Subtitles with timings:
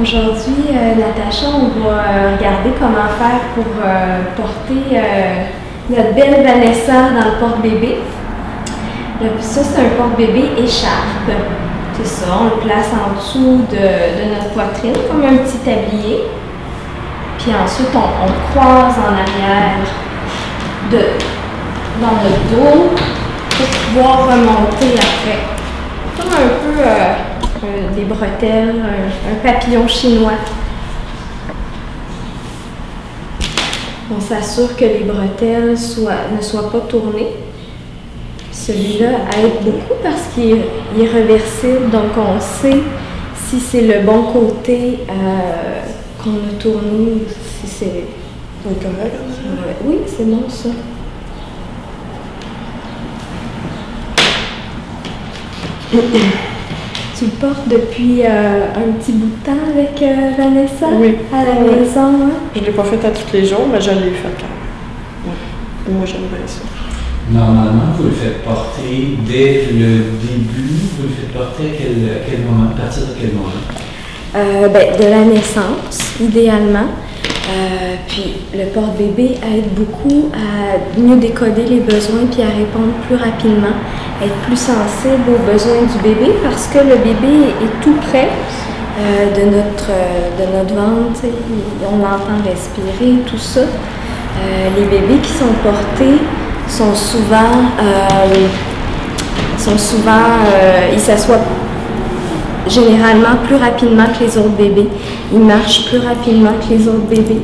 [0.00, 5.00] Aujourd'hui, euh, Natacha, on va euh, regarder comment faire pour euh, porter
[5.88, 7.98] notre belle Vanessa dans le porte-bébé.
[9.40, 11.30] Ça, c'est un porte-bébé écharpe.
[11.96, 16.24] C'est ça, on le place en dessous de, de notre poitrine, comme un petit tablier.
[17.38, 19.78] Puis ensuite, on, on croise en arrière
[20.90, 20.98] de,
[22.00, 22.90] dans notre dos
[23.50, 25.38] pour pouvoir remonter après.
[26.18, 27.33] Comme un peu
[27.64, 30.32] euh, des bretelles, un, un papillon chinois.
[34.16, 37.28] On s'assure que les bretelles soient- ne soient pas tournées.
[38.52, 39.08] Celui-là
[39.38, 42.80] aide beaucoup parce qu'il est, est réversible, donc on sait
[43.48, 45.82] si c'est le bon côté euh,
[46.22, 47.22] qu'on a tourné,
[47.60, 48.04] si c'est...
[48.66, 49.14] C'est correct.
[49.14, 49.74] hein?
[49.84, 50.70] Oui, c'est bon ça.
[57.24, 60.88] Tu le portes depuis euh, un petit bout de temps avec euh, Vanessa?
[61.00, 61.14] Oui.
[61.32, 61.70] à la Oui.
[61.80, 62.00] maison.
[62.00, 62.30] hein?
[62.54, 65.96] Je ne l'ai pas fait à tous les jours, mais je l'ai fait quand même.
[65.96, 66.60] Moi, j'aime bien ça.
[67.32, 69.88] Normalement, vous le faites porter dès le
[70.20, 70.68] début.
[70.98, 73.48] Vous le faites porter à quel, à quel moment, à partir de quel moment?
[74.36, 76.88] Euh, ben, de la naissance, idéalement.
[77.46, 83.16] Euh, puis le porte-bébé aide beaucoup à mieux décoder les besoins puis à répondre plus
[83.16, 83.76] rapidement,
[84.22, 88.30] être plus sensible aux besoins du bébé parce que le bébé est tout près
[88.98, 91.20] euh, de, notre, euh, de notre ventre,
[91.92, 93.60] on l'entend respirer, tout ça.
[94.76, 96.20] Les bébés qui sont portés
[96.68, 97.70] sont souvent,
[99.56, 100.12] sont souvent,
[100.92, 101.38] ils s'assoient
[102.68, 104.88] généralement plus rapidement que les autres bébés.
[105.32, 107.40] Ils marchent plus rapidement que les autres bébés.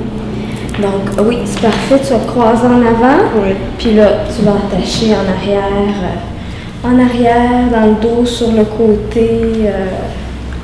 [0.81, 3.51] Donc oui, c'est parfait, tu vas te croiser en avant, Oui.
[3.79, 8.65] puis là, tu vas attacher en arrière, euh, en arrière, dans le dos, sur le
[8.65, 9.29] côté,
[9.67, 9.87] euh,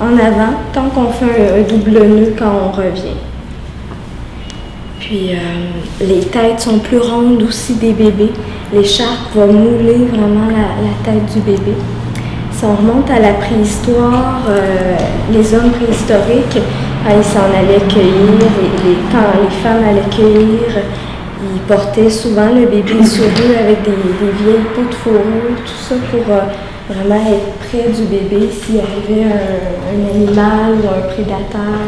[0.01, 3.17] en avant, tant qu'on fait un, un double nœud quand on revient.
[5.01, 8.33] Puis euh, les têtes sont plus rondes aussi des bébés.
[8.73, 11.73] L'écharpe va mouler vraiment la, la tête du bébé.
[12.57, 14.97] Si on remonte à la préhistoire, euh,
[15.31, 16.59] les hommes préhistoriques,
[17.05, 20.63] quand ils s'en allaient cueillir, les- les- quand les femmes allaient cueillir,
[21.55, 25.83] ils portaient souvent le bébé sur eux avec des, des vieilles peaux de fourrure, tout
[25.89, 26.41] ça pour euh,
[26.89, 31.83] vraiment être près du bébé s'il arrivait un, un animal ou un prédateur,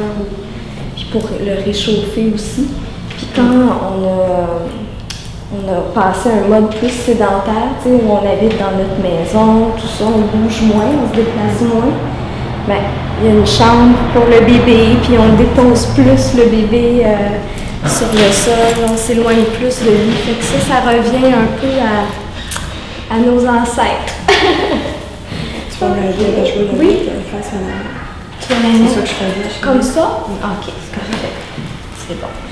[0.94, 2.66] puis pour le réchauffer aussi.
[3.16, 4.60] Puis quand on a,
[5.52, 9.70] on a passé un mode plus sédentaire, tu sais, où on habite dans notre maison,
[9.76, 11.92] tout ça, on bouge moins, on se déplace moins.
[12.66, 12.76] Ben,
[13.20, 17.88] il y a une chambre pour le bébé, puis on dépose plus le bébé euh,
[17.88, 20.12] sur le sol, on s'éloigne plus de lui.
[20.24, 24.14] Fait que ça, ça revient un peu à, à nos ancêtres.
[24.28, 27.08] Tu vas m'aider à jouer la Oui.
[27.32, 29.60] face à la Tu vas C'est ça que je faisais.
[29.62, 30.20] comme ça?
[30.28, 31.34] Ok, c'est correct.
[32.06, 32.47] C'est bon.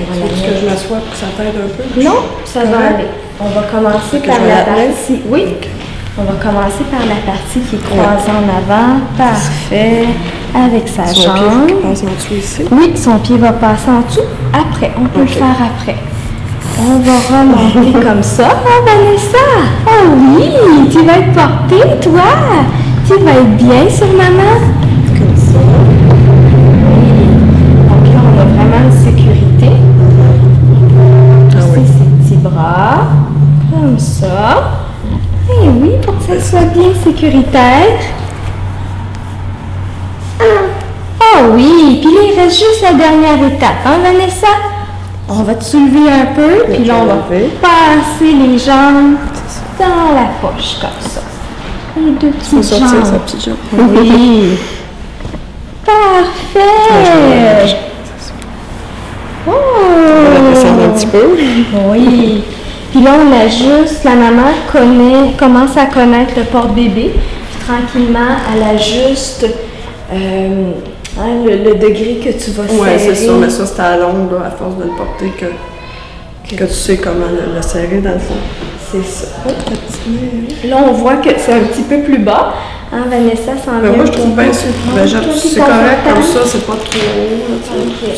[0.00, 2.02] Est-ce que je m'assois pour que ça t'aide un peu?
[2.04, 3.08] Non, ça va aller.
[3.40, 5.20] On va commencer par la partie.
[5.28, 5.44] Oui.
[6.20, 8.98] On va commencer par la partie qui est croisée en avant.
[9.16, 10.06] Parfait.
[10.54, 11.80] Avec sa Son pied jambe.
[11.82, 12.62] passe en dessous ici.
[12.72, 14.26] Oui, son pied va passer en dessous.
[14.52, 15.96] Après, on peut le faire après.
[16.80, 18.48] On va remonter comme ça.
[18.50, 19.46] Ah, Vanessa!
[19.86, 20.88] Oh oui!
[20.90, 22.22] Tu vas être portée, toi!
[23.06, 24.58] Tu vas être bien sur maman?
[25.16, 25.58] Comme ça.
[27.88, 29.70] Donc là, on a vraiment une sécurité.
[29.70, 31.80] Ah oui.
[31.80, 33.06] Pousser ses petits bras,
[33.98, 34.70] comme ça.
[35.50, 37.98] Eh oui, pour que ça soit bien sécuritaire.
[40.40, 44.46] Ah oui, puis là, il reste juste la dernière étape, hein, Vanessa?
[45.28, 47.16] On va te soulever un peu, puis là, on va
[47.60, 49.16] passer les jambes
[49.78, 51.20] dans la poche, comme ça.
[51.96, 53.20] Les deux petites sortir sa jambes.
[53.24, 53.56] petite jambe.
[53.72, 54.58] Oui.
[55.84, 56.60] Parfait.
[59.46, 59.50] Oh.
[59.50, 61.36] On va descendre un petit peu.
[61.90, 62.44] Oui.
[62.90, 64.04] Puis là, on ajuste.
[64.04, 67.12] La maman connaît, commence à connaître le porte-bébé.
[67.14, 69.46] Puis tranquillement, elle ajuste
[70.12, 70.70] euh,
[71.20, 73.14] hein, le, le degré que tu vas Ouais, serrer.
[73.14, 75.46] c'est ça, mais ça, c'est à longue, là, à force de le porter, que,
[76.56, 78.34] que tu sais comment le, le serrer, dans le fond.
[78.90, 79.26] C'est ça.
[79.46, 79.50] Oh,
[80.66, 82.54] Là, on voit que c'est un petit peu plus bas.
[82.90, 83.80] Hein, Vanessa s'en hein.
[83.82, 83.90] vient.
[83.90, 86.98] Ben, moi, je un trouve bien plus Ben, c'est correct comme ça, c'est pas trop
[86.98, 87.60] haut.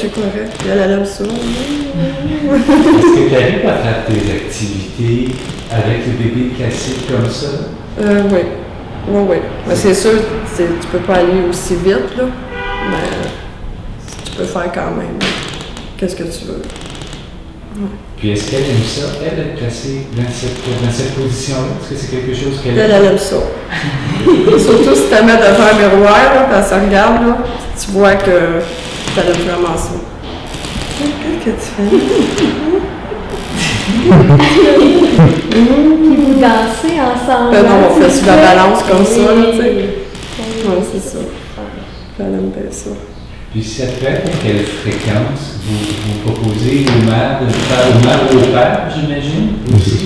[0.01, 0.53] C'est correct.
[0.59, 1.25] Puis elle, elle aime ça.
[1.25, 5.35] Est-ce que tu arrives à faire tes activités
[5.73, 7.47] avec le bébé classique comme ça?
[8.01, 8.39] Euh, oui.
[9.09, 9.37] Oui, oui.
[9.67, 10.13] Mais c'est sûr,
[10.55, 12.25] c'est- tu peux pas aller aussi vite, là.
[12.91, 13.09] Mais
[14.25, 15.19] tu peux faire quand même.
[15.99, 16.63] Qu'est-ce que tu veux.
[18.17, 21.69] Puis est-ce qu'elle aime ça, elle, être placée dans cette, dans cette position-là?
[21.81, 23.37] Est-ce que c'est quelque chose qu'elle Elle, elle aime ça.
[24.59, 27.39] Surtout si tu la mets devant un miroir, là, puis elle se regarde, là,
[27.83, 28.61] tu vois que
[29.15, 29.97] tu aimes vraiment ça.
[31.43, 31.97] Qu'est-ce que tu fais?
[35.51, 37.51] Puis vous dansez ensemble.
[37.53, 39.73] Ben non, on hein, fait c'est sur la balance comme ça, là, tu sais.
[39.77, 40.69] Oui.
[40.69, 41.19] Ouais, c'est ça.
[42.19, 42.91] Elle aime bien ça.
[43.53, 45.77] Puis cette fête, à quelle fréquence vous,
[46.07, 49.55] vous proposez aux mères de le faire aux mères ou au père, j'imagine?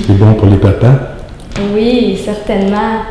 [0.06, 1.16] C'est bon pour les papas.
[1.74, 3.02] Oui, certainement.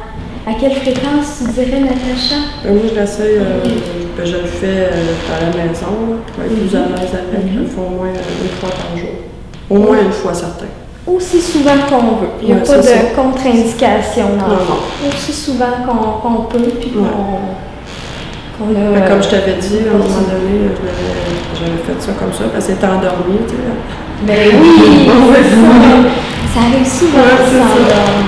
[0.45, 2.35] À quelle fréquence tu dirais, Natacha?
[2.63, 3.59] Ben, moi, je l'essaye, euh,
[4.17, 7.53] ben, je le fais euh, à la maison, là, pour être plus à l'aise avec.
[7.53, 9.09] Je le fais au moins euh, une fois par jour.
[9.69, 10.65] Au moins une fois, certain.
[11.05, 12.27] Aussi souvent qu'on veut.
[12.41, 15.09] Il n'y a Ouais, pas de contre-indication dans Non, non.
[15.09, 17.39] Aussi souvent qu'on peut, puis qu'on qu'on
[18.71, 19.01] a...
[19.07, 20.71] Comme je t'avais dit, à un moment donné,
[21.53, 24.25] j'avais fait ça comme ça, parce qu'elle était endormie, tu sais.
[24.25, 25.09] Ben oui,
[26.53, 26.59] ça.
[26.61, 28.23] Arrive souvent Ouais.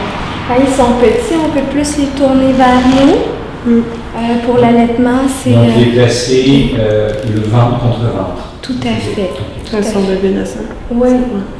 [0.47, 3.35] Quand ils sont petits, on peut plus les tourner vers nous.
[3.65, 3.79] Mm.
[3.79, 8.49] Euh, pour l'allaitement, c'est Donc, euh, les placer euh, le ventre contre ventre.
[8.61, 9.31] tout à fait.
[9.71, 10.59] Quand ils sont bébés naissants.
[10.91, 11.09] Oui,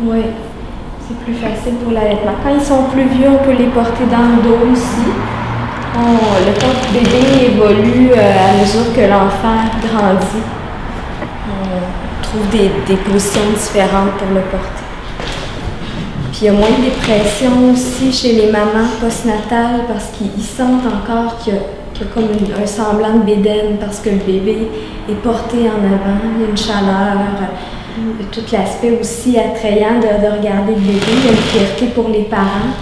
[0.04, 0.20] oui.
[1.08, 2.34] C'est plus facile pour l'allaitement.
[2.44, 5.10] Quand ils sont plus vieux, on peut les porter dans le dos aussi.
[5.98, 10.44] On- le corps bébé évolue euh, à mesure que l'enfant grandit.
[11.48, 14.84] On trouve des, des positions différentes pour le porter.
[16.32, 20.86] Puis il y a moins de dépression aussi chez les mamans postnatales parce qu'ils sentent
[20.86, 21.60] encore qu'il y a,
[22.14, 22.28] comme
[22.62, 24.68] un semblant de bédaine parce que le bébé
[25.10, 30.08] est porté en avant, il y a une chaleur, euh, tout l'aspect aussi attrayant de,
[30.28, 32.74] de regarder le bébé, il y a une fierté pour les parents.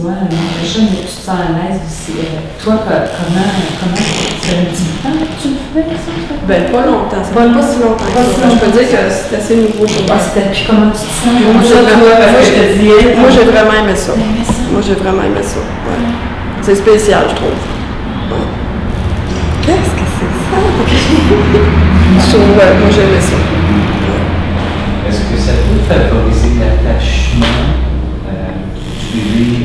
[0.00, 2.16] Dis-moi, Natacha, mais tu te sens à l'aise aussi.
[2.24, 6.08] Euh, Toi, co- comment, comment, ça fait un petit temps que tu le fais, ça?
[6.48, 8.08] Ben, pas longtemps, ça Pas pas si longtemps.
[8.08, 8.32] pas ça.
[8.32, 8.80] si Je peux longtemps.
[8.80, 10.16] dire que c'est assez nouveau pour moi.
[10.32, 11.36] Puis comment tu te sens?
[11.36, 14.12] Moi, j'ai vraiment- toi, parce que je te disais, Moi, j'ai vraiment aimé ça.
[14.16, 14.56] aimé ça?
[14.72, 15.60] Moi, j'ai vraiment aimé ça.
[15.60, 16.00] ouais.
[16.64, 17.60] C'est spécial, je trouve.
[17.60, 18.48] Ouais.
[19.68, 20.56] Qu'est-ce que c'est ça?
[22.24, 23.36] je trouve, moi, j'ai aimé ça.
[25.12, 27.68] Est-ce que ça peut favoriser l'attachement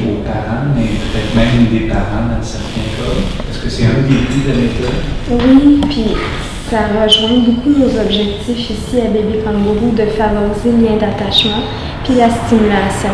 [0.09, 3.15] aux parents, mais peut-être même des parents dans certains cas?
[3.49, 5.01] Est-ce que c'est un des buts de la méthode?
[5.29, 6.15] Oui, puis
[6.69, 11.63] ça rejoint beaucoup nos objectifs ici à Bébé Kangourou de favoriser le lien d'attachement
[12.03, 13.11] puis la stimulation.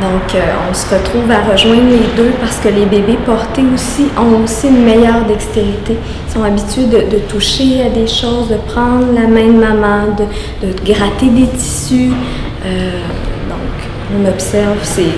[0.00, 4.08] Donc, euh, on se retrouve à rejoindre les deux parce que les bébés portés aussi
[4.18, 5.96] ont aussi une meilleure dextérité.
[6.28, 10.66] Ils sont habitués de, toucher à des choses, de prendre la main de maman, de,
[10.84, 12.12] gratter des tissus.
[12.66, 12.90] Euh,
[13.48, 15.08] donc, on observe ces,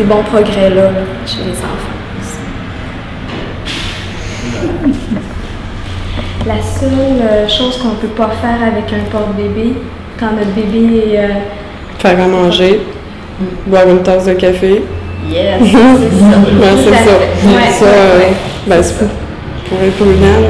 [0.00, 0.90] ces bons progrès-là là,
[1.26, 1.96] chez les enfants.
[6.46, 9.74] La seule euh, chose qu'on ne peut pas faire avec un porte-bébé,
[10.18, 11.18] quand notre bébé est...
[11.18, 11.28] euh,
[11.98, 12.80] Faire à manger,
[13.66, 14.82] boire une tasse de café.
[15.30, 15.78] Yes, c'est ça.
[16.82, 16.96] C'est ça.
[16.96, 18.32] Ouais, ça, ouais, euh, ouais.
[18.66, 20.40] ben, c'est pour être prudent.
[20.40, 20.48] là.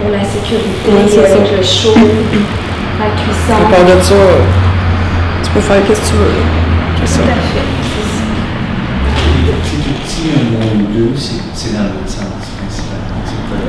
[0.00, 1.56] Pour la sécurité, Ouais, c'est avec ça.
[1.58, 2.00] le chaud,
[2.98, 3.70] la À cuisson.
[3.70, 4.14] part de ça,
[5.44, 6.32] tu peux faire ce que tu veux.
[6.96, 7.85] Tout à fait.
[10.16, 12.24] Outils, un mot ou deux, c'est c'est dans l'autre sens,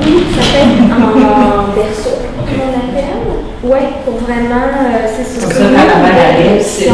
[0.04, 2.48] Oui, ça fait en berceau, Ok.
[2.54, 3.20] on appelle.
[3.64, 5.46] Oui, pour vraiment, euh, c'est ça.
[5.46, 6.92] Comme ça, quand la arrive, c'est Ah.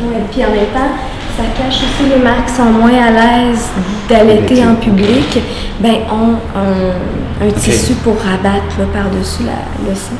[0.00, 0.92] Ouais, Puis en même temps,
[1.36, 3.68] ça cache aussi les mères qui sont moins à l'aise
[4.08, 5.38] d'allaiter en public.
[5.80, 10.18] Ben, ont un, un tissu pour rabattre là, par-dessus la- le sein.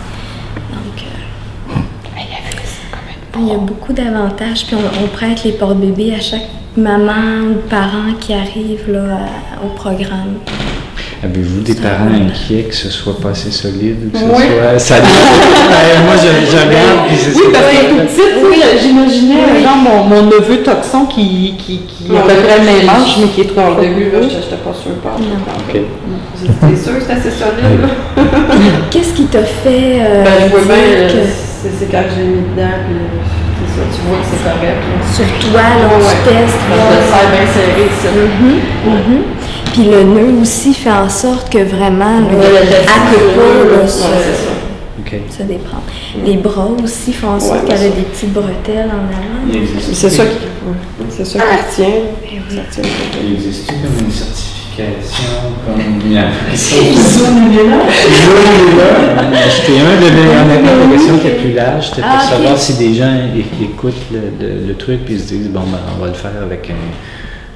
[0.73, 1.81] Donc, euh,
[3.41, 4.67] il y a beaucoup d'avantages.
[4.67, 9.01] Puis on, on prête les porte-bébés à chaque maman ou parent qui arrive là,
[9.61, 10.39] à- au programme.
[11.23, 14.31] Avez-vous des parents inquiets que ce soit pas assez solide ou que ce Oui.
[14.31, 14.79] soit.
[14.79, 14.95] Ça...
[14.97, 19.63] Ouais, moi, je, je regarde, puis c'est Oui, parce que tout de suite, oui, j'imaginais
[19.63, 23.17] genre mon, mon neveu toxon qui, qui, qui a à peu près le même âge,
[23.21, 24.93] mais qui est trois Au fois début, plus là, j'étais j'étais pas sûre.
[25.03, 25.17] Pas.
[25.17, 25.81] Ok.
[25.81, 28.23] T'es sûr que c'est assez solide, là?
[28.91, 32.77] Qu'est-ce qui t'a fait euh, Ben, je vois bien, que c'est quand j'ai mis dedans,
[32.87, 32.97] puis
[33.75, 34.81] ça, tu vois que c'est correct.
[34.89, 34.97] là.
[35.15, 36.41] sur toi, là, Ouais, tu ouais.
[36.41, 38.09] testes, Parce que voir- le serre bien serré, ça.
[38.89, 39.23] Mhm.
[39.73, 42.53] Puis le nœud aussi fait en sorte que vraiment, là, Ouais, peut
[43.35, 44.55] pas là, Ouais, se, c'est ça.
[45.01, 45.13] Ok.
[45.31, 45.83] se déprendre.
[46.25, 49.65] Les bras aussi font en sorte Ouais, qu'elle a des petites bretelles en avant.
[49.93, 51.95] C'est ça qui, ouais, c'est ça qui retient.
[52.51, 52.91] Ça tient.
[53.27, 56.77] Il existe comme une certification, comme une application?
[59.51, 62.59] C'était un de mes, honnêtement, la question qui est plus large, c'était pour Ah, savoir
[62.59, 63.13] si des gens
[63.61, 66.75] écoutent le truc puis se disent bon ben on va le faire avec un,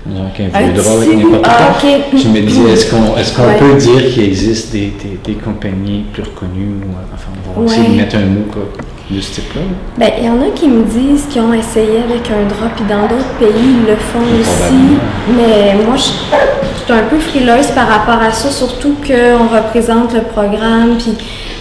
[0.08, 1.88] Disons qu'un Un vieux tissu, n'importe ah, quoi.
[1.90, 2.18] ok.
[2.22, 3.58] Je me dis, est-ce qu'on est qu'on Ouais.
[3.58, 7.66] peut dire qu'il existe des, des, des compagnies plus reconnues ou euh, enfin on va
[7.66, 8.62] essayer de mettre un mot quoi,
[9.10, 9.60] de ce type-là.
[9.98, 12.84] Ben, il y en a qui me disent qu'ils ont essayé avec un drap, puis
[12.88, 13.48] dans d'autres pays,
[13.82, 14.98] ils le font aussi.
[15.36, 16.04] Mais moi, je
[16.88, 21.12] je suis un peu frileuse par rapport à ça, surtout qu'on représente le programme, puis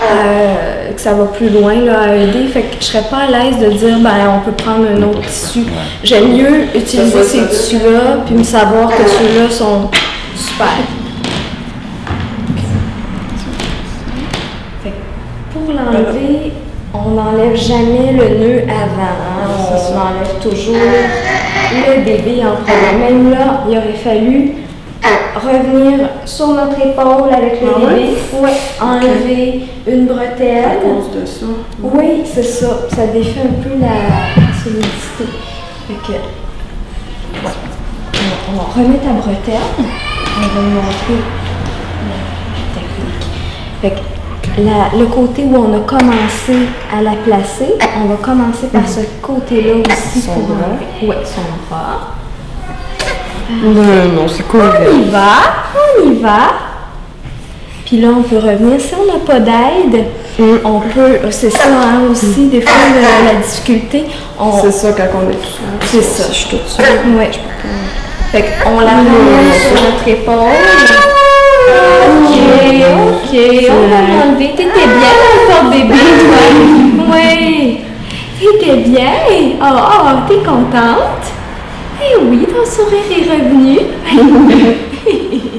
[0.01, 2.47] euh, que ça va plus loin là, à aider.
[2.47, 5.21] Fait que je serais pas à l'aise de dire, ben, on peut prendre un autre
[5.21, 5.59] tissu.
[5.59, 5.65] Ouais.
[6.03, 9.89] J'aime mieux utiliser ces tissus-là, puis me savoir que ceux-là sont
[10.35, 10.67] super.
[14.83, 16.51] Fait que pour l'enlever,
[16.93, 19.13] on n'enlève jamais le nœud avant.
[19.13, 19.47] hein.
[19.71, 23.11] On enlève toujours le bébé en premier.
[23.11, 24.53] Même là, il aurait fallu
[25.35, 28.41] revenir sur notre épaule avec le Ah.
[28.41, 30.79] Ouais, enlever une À bretelle.
[30.81, 31.45] cause de ça.
[31.81, 32.67] Oui, c'est ça.
[32.95, 35.25] Ça défait un peu la solidité.
[35.87, 37.53] Fait que, ouais.
[38.49, 39.61] on, on remet ta bretelle.
[39.79, 41.21] On va montrer
[42.09, 43.25] la technique.
[43.81, 47.73] Fait que la- le côté où on a commencé à la placer,
[48.03, 50.67] on va commencer par ce côté-là aussi Son pour bras.
[51.03, 52.15] Ouais, son bras.
[53.49, 54.61] Non, non, c'est cool.
[54.61, 55.27] On y va,
[55.99, 56.39] on y va.
[57.85, 58.79] Puis là, on peut revenir.
[58.81, 60.05] Si on n'a pas d'aide,
[60.65, 64.05] on peut, c'est ça hein, aussi, des fois, la, la difficulté,
[64.39, 66.01] on, C'est ça quand on est tout seul.
[66.01, 66.23] c'est ça.
[66.29, 66.85] Je suis toute seule.
[67.17, 67.31] Ouais.
[68.31, 70.35] Fait qu'on la remet sur notre épaule.
[71.69, 72.35] Ok,
[73.07, 73.39] ok,
[73.69, 74.49] on va l'enlever.
[74.55, 75.13] T'étais bien
[75.47, 77.13] dans porte-bébé, toi.
[77.13, 77.79] Oui.
[78.39, 79.11] T'étais bien.
[79.61, 81.25] Oh, oh, t'es contente?
[82.01, 83.79] Eh oui, sourire est revenu.